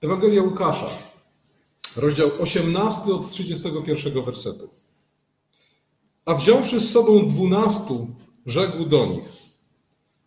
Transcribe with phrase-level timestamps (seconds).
[0.00, 0.90] Ewangelia Łukasza,
[1.96, 4.68] rozdział 18 od 31 wersetu.
[6.24, 8.08] A wziąwszy z sobą dwunastu,
[8.46, 9.24] rzekł do nich: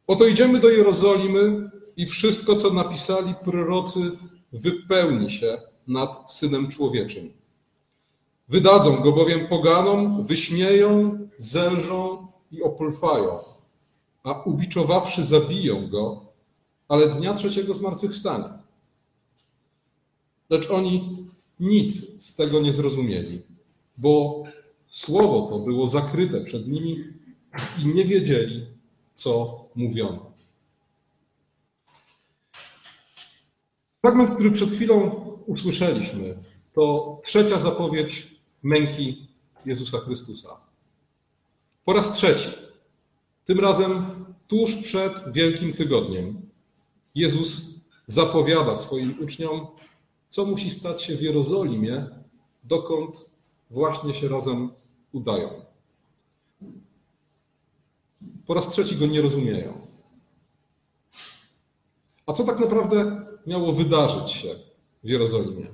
[0.08, 4.12] Oto idziemy do Jerozolimy i wszystko, co napisali prorocy,
[4.54, 7.34] wypełni się nad synem człowieczym.
[8.50, 13.40] Wydadzą go bowiem poganom, wyśmieją, zelżą i opulfają,
[14.24, 16.26] a ubiczowawszy zabiją go,
[16.88, 18.61] ale dnia trzeciego zmartwychwstanie.
[20.52, 21.26] Lecz oni
[21.60, 23.44] nic z tego nie zrozumieli,
[23.98, 24.44] bo
[24.88, 27.04] słowo to było zakryte przed nimi
[27.80, 28.66] i nie wiedzieli,
[29.14, 30.32] co mówiono.
[34.02, 35.10] Fragment, który przed chwilą
[35.46, 36.44] usłyszeliśmy,
[36.74, 39.28] to trzecia zapowiedź męki
[39.66, 40.50] Jezusa Chrystusa.
[41.86, 42.50] Po raz trzeci,
[43.46, 44.06] tym razem
[44.48, 46.50] tuż przed Wielkim Tygodniem,
[47.16, 47.62] Jezus
[48.08, 49.68] zapowiada swoim uczniom,
[50.32, 52.06] co musi stać się w Jerozolimie,
[52.64, 53.32] dokąd
[53.70, 54.72] właśnie się razem
[55.12, 55.50] udają.
[58.48, 59.82] Po raz trzeci go nie rozumieją.
[62.26, 64.56] A co tak naprawdę miało wydarzyć się
[65.04, 65.68] w Jerozolimie?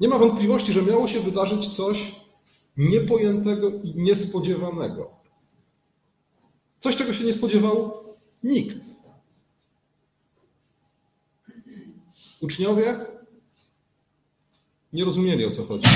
[0.00, 2.14] Nie ma wątpliwości, że miało się wydarzyć coś
[2.76, 5.10] niepojętego i niespodziewanego.
[6.78, 7.94] Coś, czego się nie spodziewał
[8.42, 9.01] nikt.
[12.42, 12.98] Uczniowie
[14.92, 15.88] nie rozumieli o co chodzi.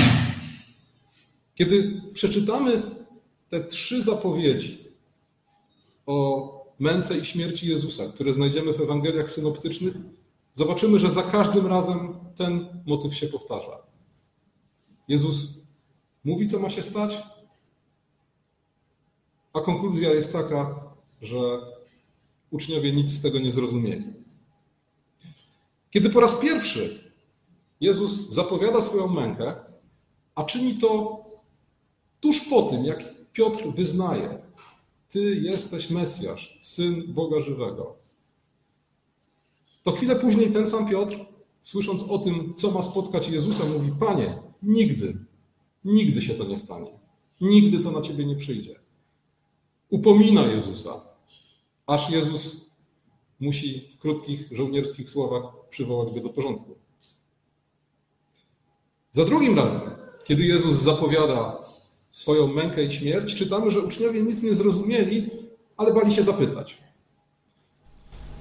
[1.55, 2.81] Kiedy przeczytamy
[3.49, 4.87] te trzy zapowiedzi
[6.05, 6.47] o
[6.79, 9.93] męce i śmierci Jezusa, które znajdziemy w Ewangeliach synoptycznych,
[10.53, 13.77] zobaczymy, że za każdym razem ten motyw się powtarza.
[15.07, 15.47] Jezus
[16.23, 17.17] mówi, co ma się stać,
[19.53, 20.83] a konkluzja jest taka,
[21.21, 21.37] że
[22.51, 24.26] uczniowie nic z tego nie zrozumieli.
[25.97, 27.11] Kiedy po raz pierwszy
[27.81, 29.55] Jezus zapowiada swoją mękę,
[30.35, 31.21] a czyni to
[32.19, 34.41] tuż po tym, jak Piotr wyznaje:
[35.09, 37.95] Ty jesteś Mesjasz, syn Boga żywego.
[39.83, 41.15] To chwilę później ten sam Piotr,
[41.61, 45.17] słysząc o tym, co ma spotkać Jezusa, mówi: Panie, nigdy,
[45.85, 46.99] nigdy się to nie stanie.
[47.41, 48.79] Nigdy to na ciebie nie przyjdzie.
[49.89, 51.01] Upomina Jezusa,
[51.85, 52.66] aż Jezus
[53.39, 56.75] musi w krótkich żołnierskich słowach przywołać go do porządku.
[59.11, 59.81] Za drugim razem,
[60.25, 61.57] kiedy Jezus zapowiada
[62.11, 65.29] swoją mękę i śmierć, czytamy, że uczniowie nic nie zrozumieli,
[65.77, 66.77] ale bali się zapytać.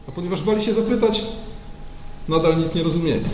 [0.09, 1.23] A ponieważ bali się zapytać,
[2.29, 3.25] nadal nic nie rozumieli.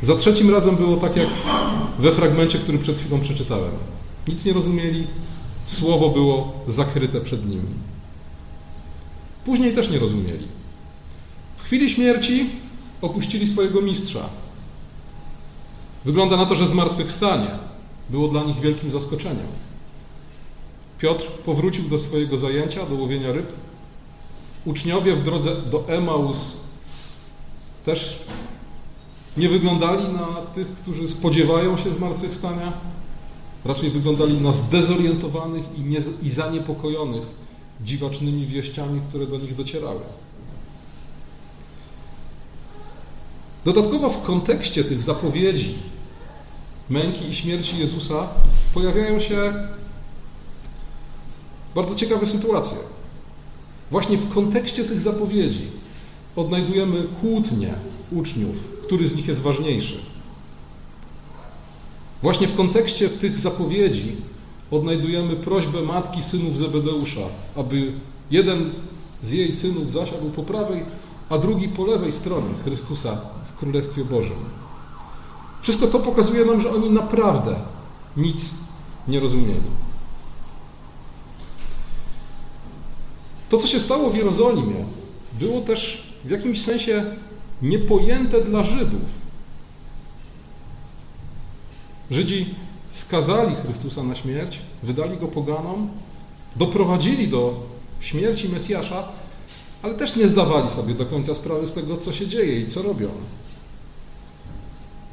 [0.00, 1.28] Za trzecim razem było tak jak
[1.98, 3.72] we fragmencie, który przed chwilą przeczytałem.
[4.28, 5.06] Nic nie rozumieli,
[5.68, 7.74] słowo było zakryte przed nimi.
[9.44, 10.48] Później też nie rozumieli.
[11.56, 12.50] W chwili śmierci
[13.02, 14.28] opuścili swojego mistrza.
[16.04, 17.50] Wygląda na to, że zmartwychwstanie
[18.10, 19.46] było dla nich wielkim zaskoczeniem.
[20.98, 23.52] Piotr powrócił do swojego zajęcia, do łowienia ryb.
[24.64, 26.56] Uczniowie w drodze do Emaus
[27.84, 28.18] też
[29.36, 32.72] nie wyglądali na tych, którzy spodziewają się zmartwychwstania,
[33.64, 37.22] raczej wyglądali na zdezorientowanych i, nie, i zaniepokojonych
[37.84, 40.00] dziwacznymi wieściami, które do nich docierały.
[43.64, 45.74] Dodatkowo w kontekście tych zapowiedzi
[46.90, 48.28] męki i śmierci Jezusa
[48.74, 49.54] pojawiają się
[51.74, 52.76] bardzo ciekawe sytuacje.
[53.90, 55.66] Właśnie w kontekście tych zapowiedzi
[56.36, 57.74] odnajdujemy kłótnie
[58.12, 60.00] uczniów, który z nich jest ważniejszy.
[62.22, 64.16] Właśnie w kontekście tych zapowiedzi
[64.70, 67.20] odnajdujemy prośbę matki synów Zebedeusza,
[67.56, 67.92] aby
[68.30, 68.70] jeden
[69.22, 70.84] z jej synów zasiadł po prawej,
[71.28, 74.38] a drugi po lewej stronie Chrystusa w Królestwie Bożym.
[75.62, 77.56] Wszystko to pokazuje nam, że oni naprawdę
[78.16, 78.50] nic
[79.08, 79.60] nie rozumieli.
[83.48, 84.84] To, co się stało w Jerozolimie,
[85.40, 87.04] było też w jakimś sensie
[87.62, 89.27] niepojęte dla Żydów.
[92.10, 92.54] Żydzi
[92.90, 95.88] skazali Chrystusa na śmierć, wydali go poganom,
[96.56, 97.60] doprowadzili do
[98.00, 99.08] śmierci Mesjasza,
[99.82, 102.82] ale też nie zdawali sobie do końca sprawy z tego, co się dzieje i co
[102.82, 103.08] robią.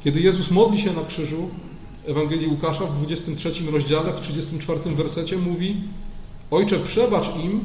[0.04, 1.48] Kiedy Jezus modli się na krzyżu,
[2.06, 5.82] Ewangelii Łukasza w 23 rozdziale, w 34 wersecie mówi
[6.50, 7.60] Ojcze, przebacz im,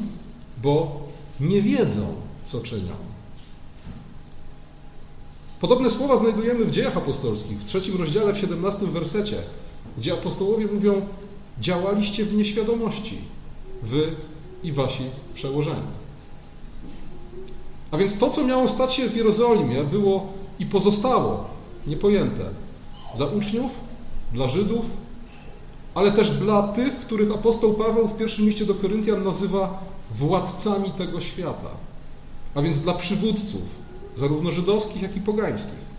[0.62, 1.06] bo
[1.40, 2.14] nie wiedzą,
[2.44, 3.11] co czynią.
[5.62, 9.36] Podobne słowa znajdujemy w dziejach apostolskich, w trzecim rozdziale, w 17 wersecie,
[9.98, 11.00] gdzie apostołowie mówią:
[11.60, 13.18] Działaliście w nieświadomości,
[13.82, 14.12] wy
[14.62, 15.02] i wasi
[15.34, 15.92] przełożeni.
[17.90, 20.26] A więc to, co miało stać się w Jerozolimie, było
[20.58, 21.44] i pozostało
[21.86, 22.44] niepojęte
[23.16, 23.70] dla uczniów,
[24.32, 24.84] dla Żydów,
[25.94, 29.80] ale też dla tych, których apostoł Paweł w pierwszym liście do Koryntian nazywa
[30.10, 31.70] władcami tego świata,
[32.54, 33.62] a więc dla przywódców,
[34.16, 35.92] zarówno żydowskich, jak i pogańskich.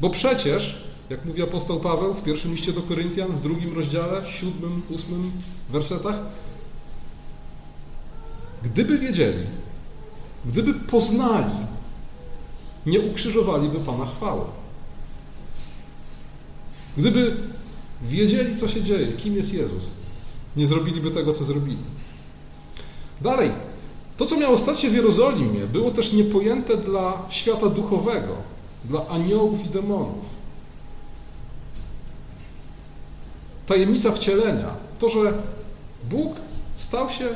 [0.00, 4.82] Bo przecież, jak mówi apostoł Paweł w pierwszym liście do Koryntian, w drugim rozdziale, siódmym,
[4.90, 5.32] ósmym
[5.70, 6.16] wersetach,
[8.62, 9.46] gdyby wiedzieli,
[10.44, 11.54] gdyby poznali,
[12.86, 14.44] nie ukrzyżowaliby Pana chwały.
[16.96, 17.36] Gdyby
[18.02, 19.90] wiedzieli, co się dzieje, kim jest Jezus,
[20.56, 21.78] nie zrobiliby tego, co zrobili.
[23.20, 23.50] Dalej,
[24.16, 28.34] to, co miało stać się w Jerozolimie, było też niepojęte dla świata duchowego,
[28.84, 30.24] dla aniołów i demonów.
[33.66, 35.34] Tajemnica wcielenia, to, że
[36.10, 36.32] Bóg
[36.76, 37.28] stał się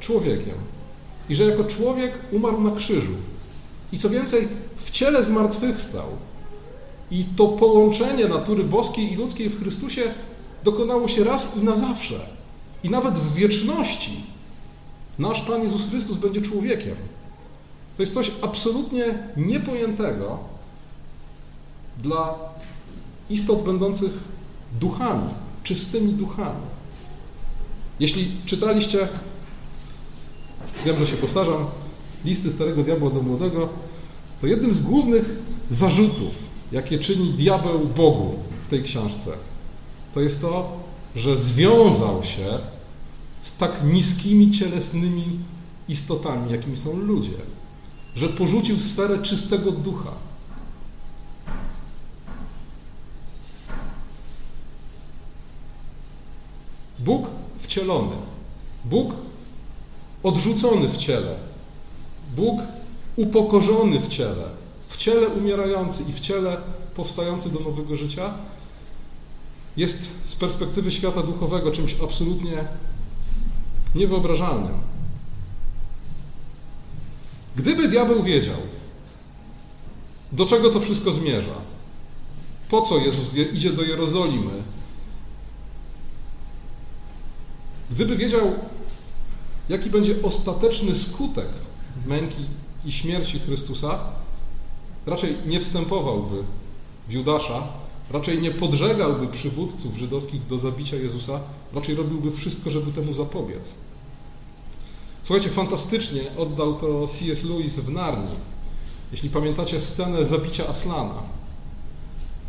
[0.00, 0.54] człowiekiem
[1.28, 3.12] i że jako człowiek umarł na krzyżu.
[3.92, 6.06] I co więcej, w ciele zmartwychwstał.
[7.10, 10.02] I to połączenie natury boskiej i ludzkiej w Chrystusie
[10.64, 12.20] dokonało się raz i na zawsze.
[12.84, 14.24] I nawet w wieczności
[15.18, 16.96] nasz Pan Jezus Chrystus będzie człowiekiem.
[17.96, 19.04] To jest coś absolutnie
[19.36, 20.38] niepojętego
[21.98, 22.34] dla
[23.30, 24.10] istot będących
[24.80, 25.28] duchami,
[25.62, 26.60] czystymi duchami.
[28.00, 29.08] Jeśli czytaliście,
[30.84, 31.66] wiem, się powtarzam,
[32.24, 33.68] listy Starego Diabła do Młodego,
[34.40, 35.24] to jednym z głównych
[35.70, 36.34] zarzutów,
[36.72, 39.30] jakie czyni diabeł Bogu w tej książce,
[40.14, 40.80] to jest to,
[41.16, 42.58] że związał się
[43.42, 45.38] z tak niskimi cielesnymi
[45.88, 47.38] istotami, jakimi są ludzie,
[48.14, 50.12] że porzucił sferę czystego ducha.
[56.98, 57.26] Bóg
[57.58, 58.16] wcielony,
[58.84, 59.14] Bóg
[60.22, 61.34] odrzucony w ciele,
[62.36, 62.60] Bóg
[63.16, 64.44] upokorzony w ciele,
[64.88, 66.56] w ciele umierający i w ciele
[66.94, 68.34] powstający do nowego życia,
[69.76, 72.64] jest z perspektywy świata duchowego czymś absolutnie
[73.94, 74.88] niewyobrażalnym.
[77.56, 78.56] Gdyby diabeł wiedział,
[80.32, 81.54] do czego to wszystko zmierza,
[82.68, 84.62] po co Jezus idzie do Jerozolimy,
[87.90, 88.54] gdyby wiedział,
[89.68, 91.48] jaki będzie ostateczny skutek
[92.06, 92.44] męki
[92.84, 94.00] i śmierci Chrystusa,
[95.06, 96.42] raczej nie wstępowałby
[97.08, 97.68] w Judasza,
[98.10, 101.40] raczej nie podżegałby przywódców żydowskich do zabicia Jezusa,
[101.72, 103.74] raczej robiłby wszystko, żeby temu zapobiec.
[105.22, 107.44] Słuchajcie, fantastycznie oddał to C.S.
[107.44, 108.36] Lewis w Narni.
[109.12, 111.22] Jeśli pamiętacie scenę zabicia Aslana,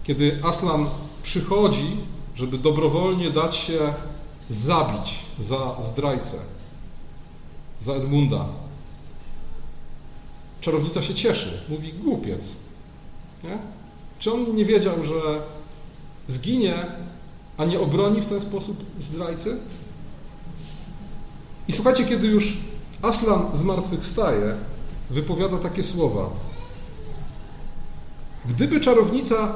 [0.03, 0.89] kiedy Aslan
[1.23, 1.97] przychodzi,
[2.35, 3.93] żeby dobrowolnie dać się
[4.49, 6.37] zabić za zdrajcę,
[7.79, 8.45] za Edmunda.
[10.61, 12.55] Czarownica się cieszy, mówi głupiec.
[13.43, 13.57] Nie?
[14.19, 15.41] Czy on nie wiedział, że
[16.27, 16.85] zginie,
[17.57, 19.57] a nie obroni w ten sposób zdrajcy?
[21.67, 22.57] I słuchajcie, kiedy już
[23.01, 24.55] Aslan zmartwychwstaje,
[25.09, 26.29] wypowiada takie słowa.
[28.45, 29.53] Gdyby czarownica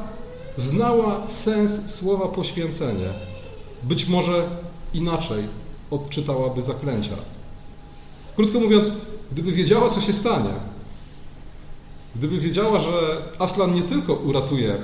[0.58, 3.10] znała sens słowa poświęcenie,
[3.84, 4.48] być może
[4.94, 5.48] inaczej
[5.92, 7.16] odczytałaby zaklęcia.
[8.36, 8.92] Krótko mówiąc,
[9.32, 10.54] gdyby wiedziała, co się stanie,
[12.16, 14.78] gdyby wiedziała, że Aslan nie tylko uratuje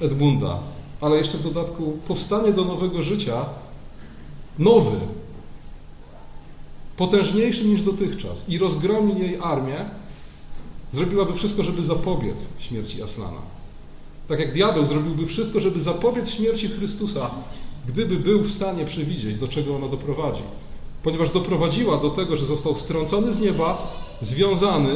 [0.00, 0.58] Edmunda,
[1.00, 3.46] ale jeszcze w dodatku powstanie do nowego życia
[4.58, 4.96] nowy,
[6.96, 9.84] potężniejszy niż dotychczas i rozgromi jej armię,
[10.92, 13.40] zrobiłaby wszystko, żeby zapobiec śmierci Aslana.
[14.28, 17.30] Tak jak diabeł zrobiłby wszystko, żeby zapobiec śmierci Chrystusa,
[17.86, 20.42] gdyby był w stanie przewidzieć, do czego ona doprowadzi.
[21.02, 24.90] Ponieważ doprowadziła do tego, że został strącony z nieba, związany,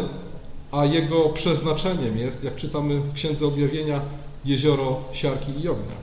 [0.75, 4.01] a jego przeznaczeniem jest, jak czytamy w Księdze Objawienia,
[4.45, 5.97] jezioro siarki i ognia.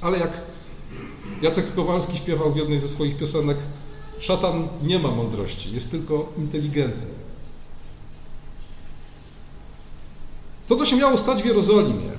[0.00, 0.40] Ale jak
[1.42, 3.56] Jacek Kowalski śpiewał w jednej ze swoich piosenek,
[4.18, 7.06] szatan nie ma mądrości, jest tylko inteligentny.
[10.68, 12.10] To, co się miało stać w Jerozolimie,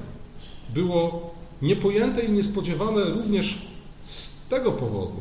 [0.69, 3.61] było niepojęte i niespodziewane również
[4.05, 5.19] z tego powodu,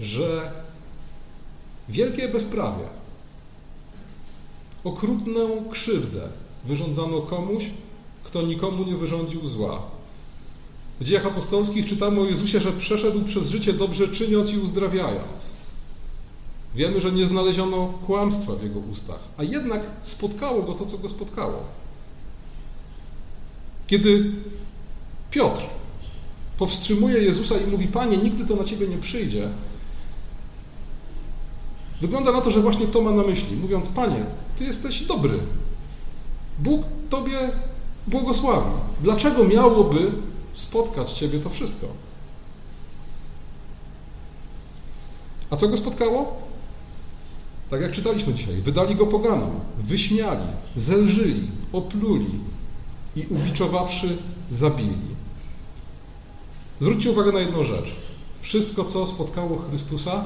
[0.00, 0.52] że
[1.88, 2.84] wielkie bezprawie,
[4.84, 6.28] okrutną krzywdę
[6.66, 7.64] wyrządzano komuś,
[8.24, 9.82] kto nikomu nie wyrządził zła.
[11.00, 15.50] W dziejach apostolskich czytamy o Jezusie, że przeszedł przez życie dobrze czyniąc i uzdrawiając.
[16.74, 21.08] Wiemy, że nie znaleziono kłamstwa w jego ustach, a jednak spotkało go to, co go
[21.08, 21.64] spotkało.
[23.86, 24.32] Kiedy
[25.30, 25.62] Piotr
[26.58, 29.48] powstrzymuje Jezusa i mówi: Panie, nigdy to na ciebie nie przyjdzie,
[32.02, 34.24] Wygląda na to, że właśnie to ma na myśli, mówiąc: Panie,
[34.56, 35.38] Ty jesteś dobry.
[36.58, 37.38] Bóg Tobie
[38.06, 38.70] błogosławi.
[39.00, 40.12] Dlaczego miałoby
[40.52, 41.86] spotkać Ciebie to wszystko?
[45.50, 46.42] A co go spotkało?
[47.70, 52.40] Tak jak czytaliśmy dzisiaj, wydali go poganom, wyśmiali, zelżyli, opluli
[53.16, 54.18] i ubiczowawszy
[54.50, 55.12] zabili.
[56.80, 57.94] Zwróćcie uwagę na jedną rzecz.
[58.40, 60.24] Wszystko, co spotkało Chrystusa,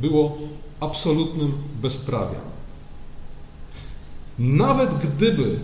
[0.00, 0.38] było
[0.80, 1.52] absolutnym
[1.82, 2.40] bezprawiem.
[4.38, 5.58] Nawet gdyby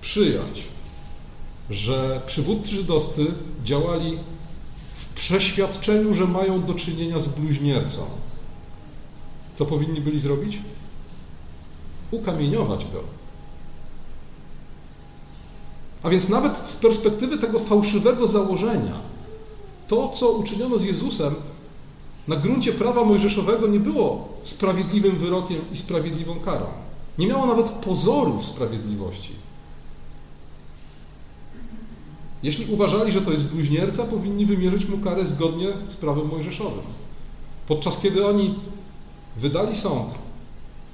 [0.00, 0.64] przyjąć,
[1.70, 3.26] że przywódcy żydowscy
[3.64, 4.18] działali
[4.94, 8.06] w przeświadczeniu, że mają do czynienia z bluźniercą,
[9.54, 10.58] co powinni byli zrobić?
[12.10, 13.00] Ukamieniować go.
[16.02, 19.00] A więc nawet z perspektywy tego fałszywego założenia,
[19.88, 21.34] to, co uczyniono z Jezusem
[22.28, 26.66] na gruncie prawa mojżeszowego, nie było sprawiedliwym wyrokiem i sprawiedliwą karą.
[27.18, 29.32] Nie miało nawet pozorów sprawiedliwości.
[32.42, 36.84] Jeśli uważali, że to jest bluźnierca, powinni wymierzyć mu karę zgodnie z prawem mojżeszowym.
[37.68, 38.54] Podczas kiedy oni
[39.36, 40.14] wydali sąd,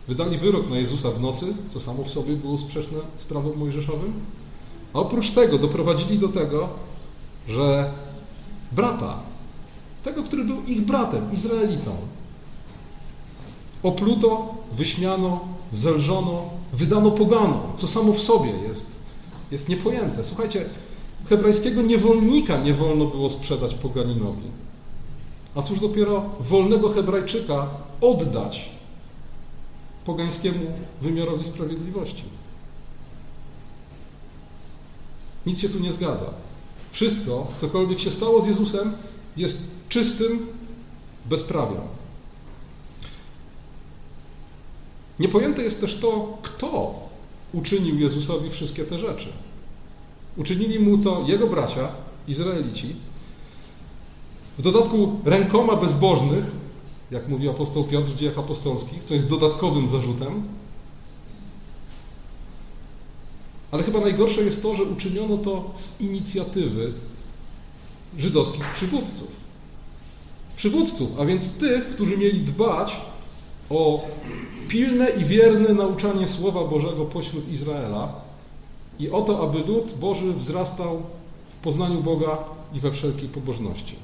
[0.09, 4.13] wydali wyrok na Jezusa w nocy, co samo w sobie było sprzeczne z prawem mojżeszowym,
[4.95, 6.69] a oprócz tego doprowadzili do tego,
[7.49, 7.93] że
[8.73, 9.19] brata,
[10.02, 11.97] tego, który był ich bratem, Izraelitą,
[13.83, 15.40] opluto, wyśmiano,
[15.73, 16.42] zelżono,
[16.73, 19.00] wydano poganom, co samo w sobie jest,
[19.50, 20.25] jest niepojęte.
[20.25, 20.64] Słuchajcie,
[21.28, 24.42] hebrajskiego niewolnika nie wolno było sprzedać poganinowi.
[25.54, 27.66] A cóż dopiero wolnego Hebrajczyka
[28.00, 28.71] oddać
[30.04, 30.66] pogańskiemu
[31.00, 32.25] wymiarowi sprawiedliwości.
[35.47, 36.26] Nic się tu nie zgadza.
[36.90, 38.92] Wszystko, cokolwiek się stało z Jezusem,
[39.37, 40.47] jest czystym
[41.26, 41.80] bezprawiem.
[45.18, 46.94] Niepojęte jest też to, kto
[47.52, 49.28] uczynił Jezusowi wszystkie te rzeczy.
[50.37, 51.88] Uczynili mu to jego bracia,
[52.28, 52.97] Izraelici,
[54.59, 56.44] w dodatku rękoma bezbożnych,
[57.11, 60.49] jak mówi apostoł Piotr w dziejach apostolskich, co jest dodatkowym zarzutem.
[63.70, 66.92] Ale chyba najgorsze jest to, że uczyniono to z inicjatywy
[68.18, 69.50] żydowskich przywódców.
[70.61, 72.97] Przywódców, a więc tych, którzy mieli dbać
[73.71, 74.09] o
[74.69, 78.21] pilne i wierne nauczanie Słowa Bożego pośród Izraela
[78.99, 81.02] i o to, aby lud Boży wzrastał
[81.50, 82.38] w poznaniu Boga
[82.75, 83.97] i we wszelkiej pobożności.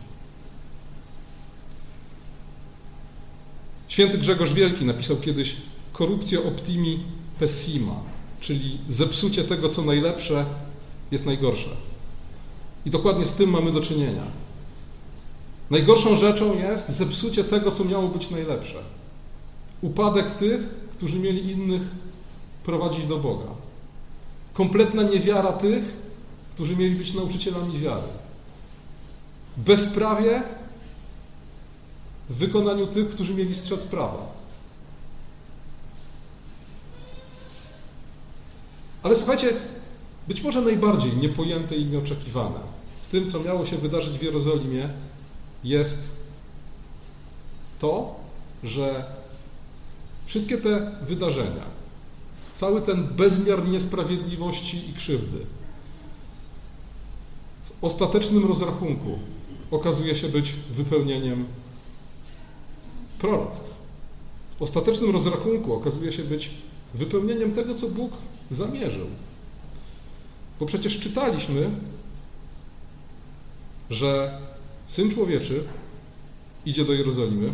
[3.88, 5.56] Święty Grzegorz Wielki napisał kiedyś
[5.92, 6.98] korupcja optimi
[7.38, 7.96] pessima,
[8.40, 10.44] czyli zepsucie tego, co najlepsze,
[11.10, 11.70] jest najgorsze.
[12.86, 14.45] I dokładnie z tym mamy do czynienia.
[15.70, 18.82] Najgorszą rzeczą jest zepsucie tego, co miało być najlepsze.
[19.82, 21.82] Upadek tych, którzy mieli innych
[22.64, 23.46] prowadzić do Boga.
[24.52, 25.96] Kompletna niewiara tych,
[26.54, 28.08] którzy mieli być nauczycielami wiary.
[29.56, 30.42] Bezprawie
[32.28, 34.36] w wykonaniu tych, którzy mieli strzec prawa.
[39.02, 39.52] Ale słuchajcie,
[40.28, 42.58] być może najbardziej niepojęte i nieoczekiwane
[43.02, 44.88] w tym, co miało się wydarzyć w Jerozolimie,
[45.68, 46.10] jest
[47.78, 48.14] to,
[48.64, 49.04] że
[50.26, 51.64] wszystkie te wydarzenia,
[52.54, 55.38] cały ten bezmiar niesprawiedliwości i krzywdy,
[57.66, 59.18] w ostatecznym rozrachunku
[59.70, 61.46] okazuje się być wypełnieniem
[63.18, 63.74] proroctw.
[64.58, 66.50] W ostatecznym rozrachunku okazuje się być
[66.94, 68.12] wypełnieniem tego, co Bóg
[68.50, 69.06] zamierzył.
[70.60, 71.70] Bo przecież czytaliśmy,
[73.90, 74.38] że
[74.86, 75.64] Syn Człowieczy
[76.66, 77.52] idzie do Jerozolimy.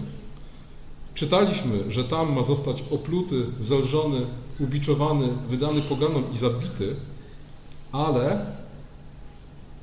[1.14, 4.20] Czytaliśmy, że tam ma zostać opluty, zelżony,
[4.60, 6.96] ubiczowany, wydany poganom i zabity,
[7.92, 8.46] ale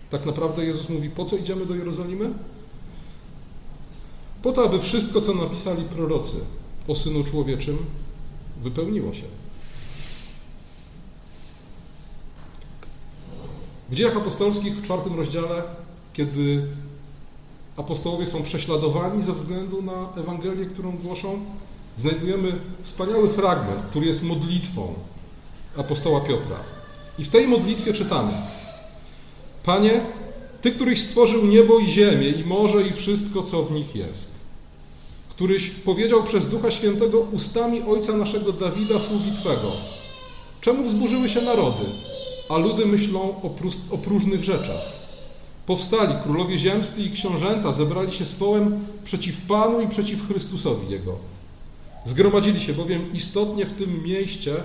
[0.09, 2.33] tak naprawdę Jezus mówi, po co idziemy do Jerozolimy?
[4.43, 6.37] Po to, aby wszystko, co napisali prorocy
[6.87, 7.77] o Synu Człowieczym,
[8.63, 9.25] wypełniło się.
[13.89, 15.63] W dziejach apostolskich w czwartym rozdziale,
[16.13, 16.67] kiedy
[17.79, 21.39] apostołowie są prześladowani ze względu na Ewangelię, którą głoszą,
[21.97, 24.93] znajdujemy wspaniały fragment, który jest modlitwą
[25.77, 26.55] apostoła Piotra.
[27.19, 28.33] I w tej modlitwie czytamy:
[29.63, 30.01] Panie,
[30.61, 34.31] Ty, któryś stworzył niebo i ziemię, i morze, i wszystko, co w nich jest,
[35.29, 39.71] któryś powiedział przez Ducha Świętego ustami ojca naszego Dawida, sługi Twego,
[40.61, 41.85] czemu wzburzyły się narody,
[42.49, 43.51] a ludy myślą o,
[43.91, 44.98] o próżnych rzeczach?
[45.69, 51.15] Powstali królowie ziemscy i książęta, zebrali się z połem przeciw Panu i przeciw Chrystusowi Jego.
[52.05, 54.55] Zgromadzili się bowiem istotnie w tym mieście,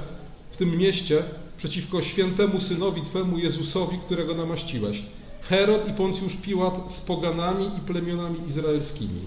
[0.51, 1.23] w tym mieście
[1.57, 5.03] przeciwko świętemu synowi Twemu Jezusowi, którego namaściłeś.
[5.43, 9.21] Herod i Poncjusz Piłat z poganami i plemionami izraelskimi,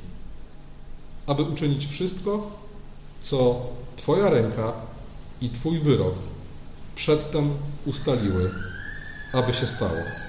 [1.27, 2.51] aby uczynić wszystko,
[3.19, 3.65] co
[3.96, 4.74] Twoja ręka
[5.41, 6.15] i Twój wyrok
[6.96, 7.50] przedtem
[7.86, 8.50] ustaliły,
[9.34, 10.26] aby się stało.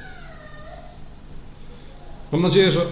[2.32, 2.86] Mam nadzieję, że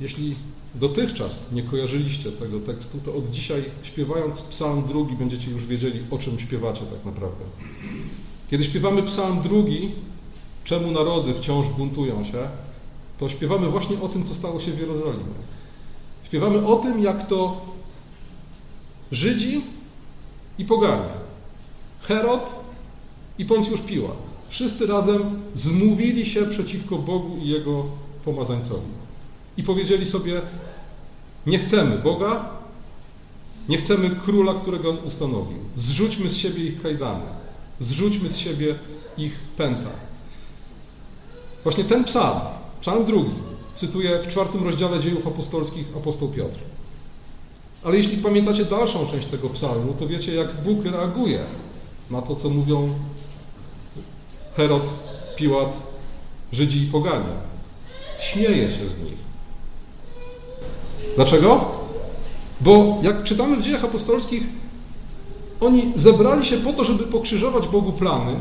[0.00, 0.36] jeśli
[0.74, 6.18] dotychczas nie kojarzyliście tego tekstu, to od dzisiaj śpiewając psalm drugi będziecie już wiedzieli, o
[6.18, 7.44] czym śpiewacie tak naprawdę.
[8.50, 9.92] Kiedy śpiewamy psalm drugi,
[10.64, 12.48] czemu narody wciąż buntują się,
[13.18, 15.34] to śpiewamy właśnie o tym, co stało się w Jerozolimie.
[16.24, 17.66] Śpiewamy o tym, jak to
[19.12, 19.64] Żydzi
[20.58, 21.08] i poganie,
[22.02, 22.50] Herod
[23.38, 24.16] i Poncjusz Piłat,
[24.48, 27.84] wszyscy razem zmówili się przeciwko Bogu i Jego
[28.26, 28.92] pomazańcowi.
[29.56, 30.40] I powiedzieli sobie,
[31.46, 32.50] nie chcemy Boga,
[33.68, 35.58] nie chcemy króla, którego On ustanowił.
[35.76, 37.24] Zrzućmy z siebie ich kajdany,
[37.80, 38.78] zrzućmy z siebie
[39.18, 39.90] ich pęta.
[41.62, 42.40] Właśnie ten psalm,
[42.80, 43.34] psalm drugi,
[43.74, 46.58] cytuję w czwartym rozdziale dziejów apostolskich apostoł Piotr.
[47.84, 51.40] Ale jeśli pamiętacie dalszą część tego psalmu, to wiecie, jak Bóg reaguje
[52.10, 52.90] na to, co mówią
[54.56, 54.82] Herod,
[55.36, 55.82] Piłat,
[56.52, 57.55] Żydzi i poganie.
[58.18, 59.18] Śmieje się z nich.
[61.16, 61.64] Dlaczego?
[62.60, 64.42] Bo jak czytamy w dziejach apostolskich,
[65.60, 68.36] oni zebrali się po to, żeby pokrzyżować Bogu plany.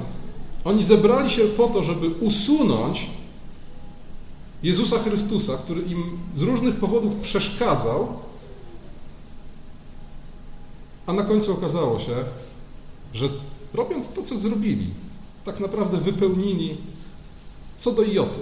[0.64, 3.10] Oni zebrali się po to, żeby usunąć
[4.64, 8.08] Jezusa Chrystusa, który im z różnych powodów przeszkadzał,
[11.08, 12.16] a na końcu okazało się,
[13.14, 13.30] że
[13.74, 14.88] robiąc to, co zrobili,
[15.46, 16.78] tak naprawdę wypełnili
[17.78, 18.40] co do joty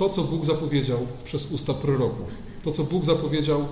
[0.00, 2.28] to, co Bóg zapowiedział przez usta proroków,
[2.64, 3.66] to, co Bóg zapowiedział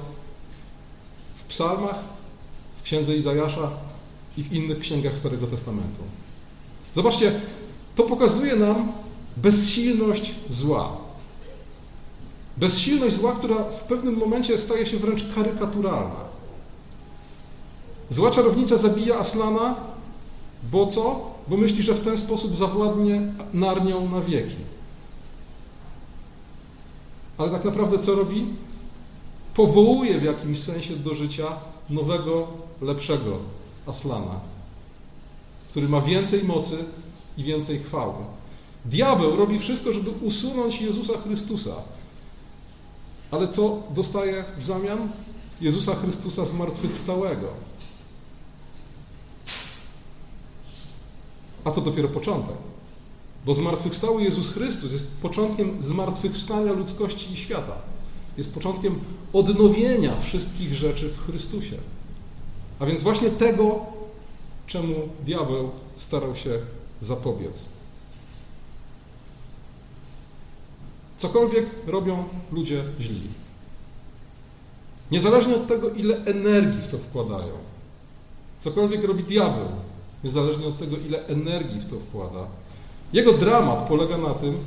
[1.36, 2.04] w psalmach,
[2.76, 3.70] w księdze Izajasza
[4.36, 6.02] i w innych księgach Starego Testamentu.
[6.94, 7.40] Zobaczcie,
[7.96, 8.92] to pokazuje nam
[9.36, 10.96] bezsilność zła.
[12.56, 16.20] Bezsilność zła, która w pewnym momencie staje się wręcz karykaturalna.
[18.10, 19.76] Zła czarownica zabija Aslana,
[20.72, 21.30] bo co?
[21.48, 23.22] Bo myśli, że w ten sposób zawładnie
[23.54, 24.77] Narnią na wieki.
[27.38, 28.46] Ale tak naprawdę co robi?
[29.54, 31.56] Powołuje w jakimś sensie do życia
[31.90, 32.48] nowego,
[32.80, 33.38] lepszego
[33.86, 34.40] Aslana,
[35.68, 36.84] który ma więcej mocy
[37.36, 38.14] i więcej chwały.
[38.84, 41.74] Diabeł robi wszystko, żeby usunąć Jezusa Chrystusa.
[43.30, 45.08] Ale co dostaje w zamian?
[45.60, 47.48] Jezusa Chrystusa zmartwychwstałego.
[51.64, 52.56] A to dopiero początek.
[53.44, 57.78] Bo zmartwychwstały Jezus Chrystus jest początkiem zmartwychwstania ludzkości i świata.
[58.36, 58.98] Jest początkiem
[59.32, 61.76] odnowienia wszystkich rzeczy w Chrystusie.
[62.78, 63.86] A więc właśnie tego,
[64.66, 64.94] czemu
[65.26, 66.50] diabeł starał się
[67.00, 67.64] zapobiec.
[71.16, 73.22] Cokolwiek robią ludzie źli.
[75.10, 77.52] Niezależnie od tego, ile energii w to wkładają.
[78.58, 79.68] Cokolwiek robi diabeł,
[80.24, 82.46] niezależnie od tego, ile energii w to wkłada,
[83.12, 84.58] jego dramat polega na tym,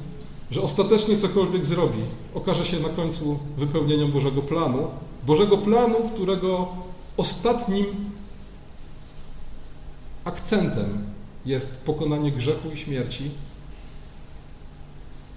[0.51, 1.99] że ostatecznie cokolwiek zrobi,
[2.33, 4.87] okaże się na końcu wypełnieniem Bożego planu.
[5.25, 6.67] Bożego planu, którego
[7.17, 7.85] ostatnim
[10.23, 11.03] akcentem
[11.45, 13.31] jest pokonanie grzechu i śmierci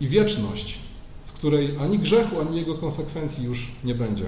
[0.01, 0.79] i wieczność,
[1.27, 4.25] w której ani grzechu, ani jego konsekwencji już nie będzie.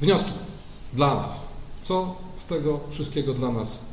[0.00, 0.32] Wnioski
[0.92, 1.46] dla nas.
[1.82, 3.87] Co z tego wszystkiego dla nas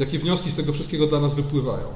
[0.00, 1.86] Jakie wnioski z tego wszystkiego dla nas wypływają?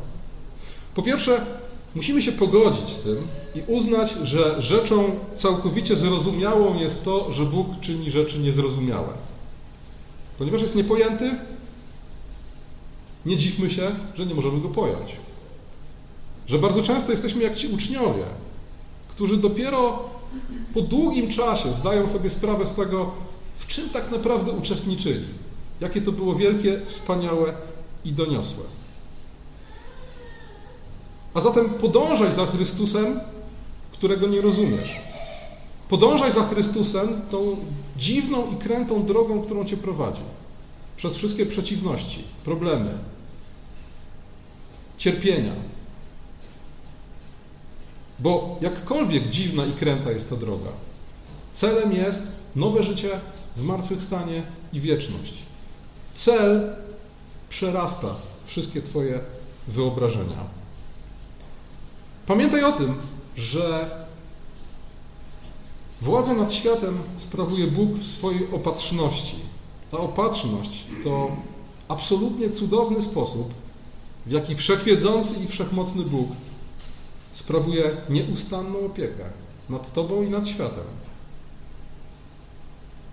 [0.95, 1.47] Po pierwsze,
[1.95, 3.17] musimy się pogodzić z tym
[3.55, 9.09] i uznać, że rzeczą całkowicie zrozumiałą jest to, że Bóg czyni rzeczy niezrozumiałe.
[10.39, 11.31] Ponieważ jest niepojęty,
[13.27, 15.17] nie dziwmy się, że nie możemy go pojąć.
[16.47, 18.25] Że bardzo często jesteśmy jak ci uczniowie,
[19.09, 20.11] którzy dopiero
[20.75, 23.11] po długim czasie zdają sobie sprawę z tego,
[23.57, 25.25] w czym tak naprawdę uczestniczyli.
[25.81, 27.55] Jakie to było wielkie, wspaniałe
[28.05, 28.65] i doniosłe.
[31.35, 33.21] A zatem podążaj za Chrystusem,
[33.93, 34.97] którego nie rozumiesz.
[35.89, 37.57] Podążaj za Chrystusem tą
[37.97, 40.21] dziwną i krętą drogą, którą cię prowadzi.
[40.97, 42.99] Przez wszystkie przeciwności, problemy,
[44.99, 45.53] cierpienia.
[48.19, 50.71] Bo jakkolwiek dziwna i kręta jest ta droga,
[51.53, 52.23] celem jest
[52.57, 53.21] nowe życie,
[53.55, 55.35] zmartwychwstanie i wieczność.
[56.13, 56.77] Cel
[57.49, 58.09] przerasta
[58.45, 59.21] wszystkie Twoje
[59.69, 60.45] wyobrażenia.
[62.27, 62.95] Pamiętaj o tym,
[63.37, 63.91] że
[66.03, 69.37] Władzę nad światem sprawuje Bóg w swojej opatrzności.
[69.91, 71.37] Ta opatrzność to
[71.89, 73.55] absolutnie cudowny sposób,
[74.27, 76.29] w jaki wszechwiedzący i wszechmocny Bóg
[77.33, 79.25] sprawuje nieustanną opiekę
[79.69, 80.85] nad Tobą i nad światem.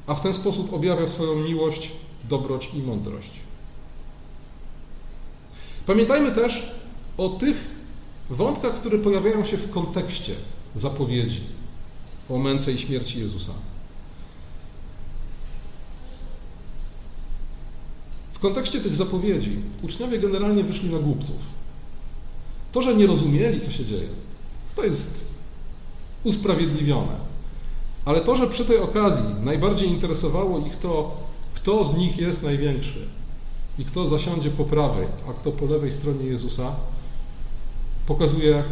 [0.07, 1.91] A w ten sposób objawia swoją miłość,
[2.29, 3.31] dobroć i mądrość.
[5.85, 6.71] Pamiętajmy też
[7.17, 7.57] o tych
[8.29, 10.33] wątkach, które pojawiają się w kontekście
[10.75, 11.41] zapowiedzi
[12.29, 13.51] o męce i śmierci Jezusa.
[18.33, 21.37] W kontekście tych zapowiedzi uczniowie generalnie wyszli na głupców.
[22.71, 24.07] To, że nie rozumieli, co się dzieje,
[24.75, 25.25] to jest
[26.23, 27.31] usprawiedliwione.
[28.05, 31.17] Ale to, że przy tej okazji najbardziej interesowało ich to,
[31.53, 33.07] kto z nich jest największy
[33.79, 36.75] i kto zasiądzie po prawej, a kto po lewej stronie Jezusa,
[38.05, 38.63] pokazuje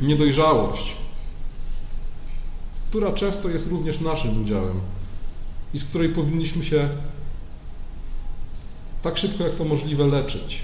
[0.00, 0.96] niedojrzałość,
[2.90, 4.80] która często jest również naszym udziałem
[5.74, 6.88] i z której powinniśmy się
[9.02, 10.62] tak szybko jak to możliwe leczyć.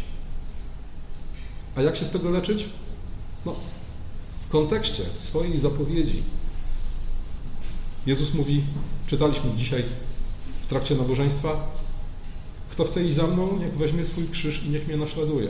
[1.77, 2.69] A jak się z tego leczyć?
[3.47, 3.55] No,
[4.41, 6.23] w kontekście swojej zapowiedzi.
[8.07, 8.65] Jezus mówi,
[9.07, 9.85] czytaliśmy dzisiaj
[10.61, 11.67] w trakcie nabożeństwa,
[12.75, 15.49] kto chce iść za mną, niech weźmie swój krzyż i niech mnie naśladuje.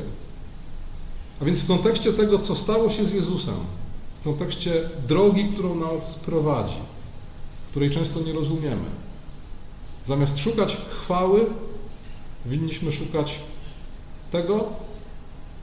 [1.40, 3.54] A więc w kontekście tego, co stało się z Jezusem,
[4.20, 6.76] w kontekście drogi, którą nas prowadzi,
[7.68, 8.84] której często nie rozumiemy,
[10.04, 11.46] zamiast szukać chwały,
[12.46, 13.38] winniśmy szukać
[14.32, 14.64] tego,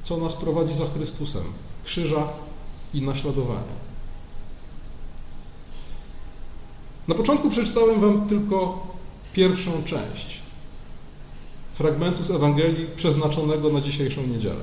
[0.03, 1.43] co nas prowadzi za Chrystusem
[1.83, 2.27] krzyża
[2.93, 3.81] i naśladowania.
[7.07, 8.87] Na początku przeczytałem Wam tylko
[9.33, 10.40] pierwszą część
[11.81, 14.61] fragmentu z Ewangelii przeznaczonego na dzisiejszą niedzielę.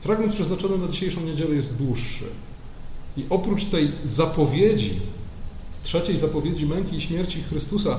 [0.00, 2.24] Fragment przeznaczony na dzisiejszą niedzielę jest dłuższy.
[3.16, 5.00] I oprócz tej zapowiedzi,
[5.82, 7.98] trzeciej zapowiedzi męki i śmierci Chrystusa,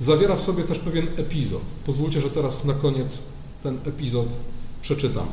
[0.00, 1.62] zawiera w sobie też pewien epizod.
[1.84, 3.18] Pozwólcie, że teraz na koniec
[3.62, 4.28] ten epizod
[4.82, 5.26] przeczytam.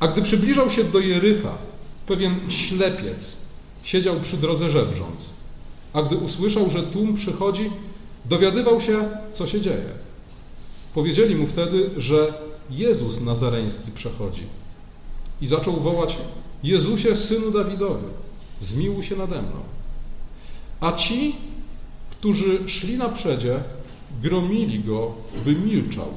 [0.00, 1.54] A gdy przybliżał się do Jericha,
[2.06, 3.36] pewien ślepiec
[3.82, 5.30] siedział przy drodze żebrząc.
[5.92, 7.70] A gdy usłyszał, że tłum przychodzi,
[8.24, 10.09] dowiadywał się, co się dzieje.
[10.94, 12.34] Powiedzieli mu wtedy, że
[12.70, 14.42] Jezus Nazareński przechodzi.
[15.40, 16.18] I zaczął wołać:
[16.62, 18.08] Jezusie, synu Dawidowy,
[18.60, 19.56] zmiłuj się nade mną.
[20.80, 21.36] A ci,
[22.10, 23.62] którzy szli na przedzie,
[24.22, 25.12] gromili go,
[25.44, 26.08] by milczał.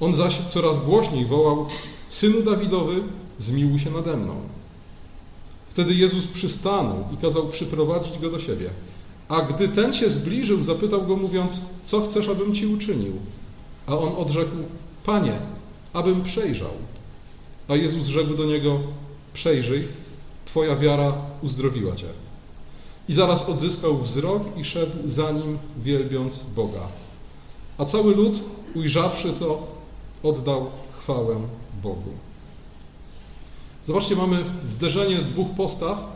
[0.00, 1.66] On zaś coraz głośniej wołał:
[2.08, 3.02] Synu Dawidowy,
[3.38, 4.34] zmiłuj się nade mną.
[5.68, 8.70] Wtedy Jezus przystanął i kazał przyprowadzić go do siebie.
[9.28, 13.12] A gdy ten się zbliżył, zapytał go, mówiąc: Co chcesz, abym ci uczynił?
[13.86, 14.56] A on odrzekł:
[15.04, 15.38] Panie,
[15.92, 16.70] abym przejrzał.
[17.68, 18.78] A Jezus rzekł do niego:
[19.32, 19.88] Przejrzyj,
[20.44, 22.06] Twoja wiara uzdrowiła cię.
[23.08, 26.88] I zaraz odzyskał wzrok i szedł za nim, wielbiąc Boga.
[27.78, 28.42] A cały lud,
[28.74, 29.66] ujrzawszy to,
[30.22, 30.66] oddał
[30.98, 31.36] chwałę
[31.82, 32.10] Bogu.
[33.84, 36.14] Zobaczcie, mamy zderzenie dwóch postaw.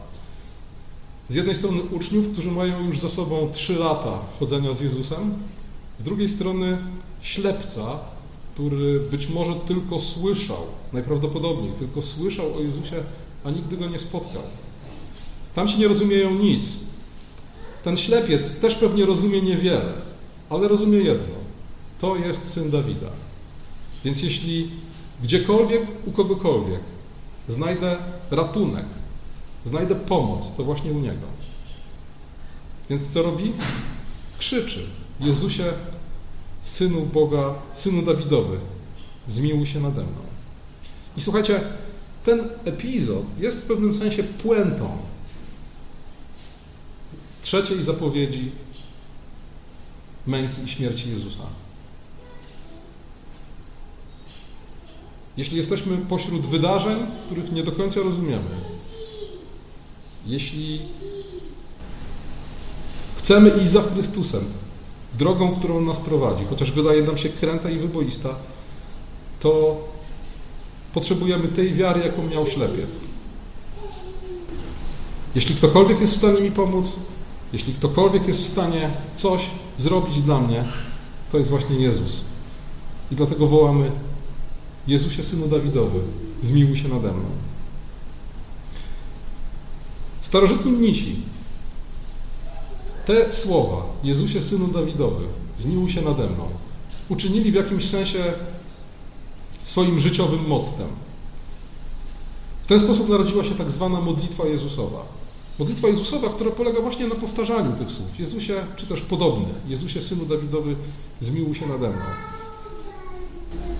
[1.29, 5.35] Z jednej strony uczniów, którzy mają już za sobą trzy lata chodzenia z Jezusem,
[5.99, 6.79] z drugiej strony
[7.21, 7.99] ślepca,
[8.55, 12.97] który być może tylko słyszał, najprawdopodobniej tylko słyszał o Jezusie,
[13.45, 14.43] a nigdy go nie spotkał.
[15.55, 16.77] Tam się nie rozumieją nic.
[17.85, 19.93] Ten ślepiec też pewnie rozumie niewiele,
[20.51, 21.35] ale rozumie jedno.
[21.99, 23.11] To jest syn Dawida.
[24.05, 24.71] Więc jeśli
[25.23, 26.81] gdziekolwiek, u kogokolwiek
[27.49, 27.97] znajdę
[28.31, 28.85] ratunek,
[29.65, 31.27] znajdę pomoc, to właśnie u Niego.
[32.91, 33.53] Więc co robi?
[34.39, 34.87] Krzyczy:
[35.21, 35.73] Jezusie,
[36.63, 38.59] synu Boga, synu Dawidowy,
[39.27, 40.21] zmiłuj się nade mną.
[41.17, 41.61] I słuchajcie,
[42.25, 44.99] ten epizod jest w pewnym sensie puentą
[47.43, 48.51] trzeciej zapowiedzi
[50.27, 51.43] męki i śmierci Jezusa.
[55.37, 58.51] Jeśli jesteśmy pośród wydarzeń, których nie do końca rozumiemy,
[60.27, 60.81] jeśli
[63.17, 64.45] chcemy iść za Chrystusem,
[65.14, 68.35] drogą, którą nas prowadzi, chociaż wydaje nam się kręta i wyboista,
[69.40, 69.77] to
[70.94, 73.01] potrzebujemy tej wiary, jaką miał ślepiec.
[75.35, 76.97] Jeśli ktokolwiek jest w stanie mi pomóc,
[77.53, 80.64] jeśli ktokolwiek jest w stanie coś zrobić dla mnie,
[81.33, 82.21] to jest właśnie Jezus.
[83.11, 83.90] I dlatego wołamy
[84.87, 86.01] Jezusie, Synu Dawidowy,
[86.42, 87.29] zmiłuj się nade mną.
[90.21, 91.23] Starożytni mnisi
[93.09, 95.25] te słowa, Jezusie, Synu Dawidowy,
[95.57, 96.49] zmiłuj się nade mną,
[97.09, 98.18] uczynili w jakimś sensie
[99.62, 100.87] swoim życiowym mottem.
[102.62, 105.07] W ten sposób narodziła się tak zwana modlitwa Jezusowa.
[105.59, 108.18] Modlitwa Jezusowa, która polega właśnie na powtarzaniu tych słów.
[108.18, 109.57] Jezusie, czy też podobnych.
[109.68, 110.77] Jezusie, Synu Dawidowy,
[111.21, 112.05] zmiłuj się nade mną.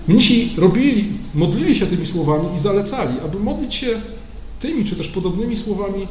[0.07, 4.01] Mnisi robili, modlili się tymi słowami i zalecali, aby modlić się
[4.59, 6.07] tymi, czy też podobnymi słowami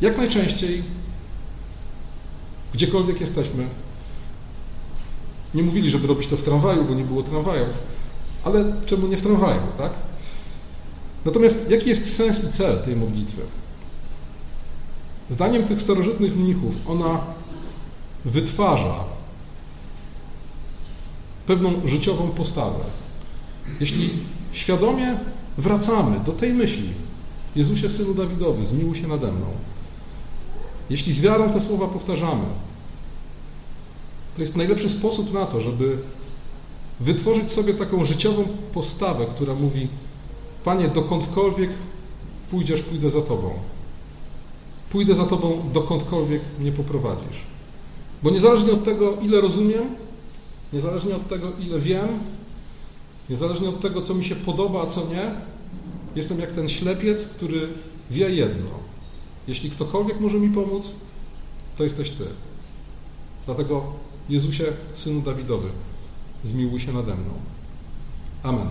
[0.00, 0.82] jak najczęściej,
[2.74, 3.68] gdziekolwiek jesteśmy.
[5.54, 7.78] Nie mówili, żeby robić to w tramwaju, bo nie było tramwajów,
[8.44, 9.92] ale czemu nie w tramwaju, tak?
[11.24, 13.42] Natomiast jaki jest sens i cel tej modlitwy?
[15.28, 17.20] Zdaniem tych starożytnych mnichów ona
[18.24, 19.04] wytwarza
[21.46, 22.84] pewną życiową postawę.
[23.80, 24.10] Jeśli
[24.52, 25.18] świadomie
[25.58, 26.92] wracamy do tej myśli,
[27.56, 29.46] Jezusie Synu Dawidowy, zmiłuj się nade mną.
[30.92, 32.44] Jeśli z wiarą te słowa powtarzamy,
[34.36, 35.98] to jest najlepszy sposób na to, żeby
[37.00, 39.88] wytworzyć sobie taką życiową postawę, która mówi:
[40.64, 41.70] Panie, dokądkolwiek
[42.50, 43.50] pójdziesz, pójdę za Tobą.
[44.90, 47.40] Pójdę za Tobą, dokądkolwiek mnie poprowadzisz.
[48.22, 49.84] Bo niezależnie od tego, ile rozumiem,
[50.72, 52.08] niezależnie od tego, ile wiem,
[53.30, 55.30] niezależnie od tego, co mi się podoba, a co nie,
[56.16, 57.68] jestem jak ten ślepiec, który
[58.10, 58.91] wie jedno.
[59.48, 60.92] Jeśli ktokolwiek może mi pomóc,
[61.76, 62.24] to jesteś Ty.
[63.46, 63.92] Dlatego
[64.28, 65.68] Jezusie, Synu Dawidowy,
[66.42, 67.30] zmiłuj się nade mną.
[68.42, 68.68] Amen.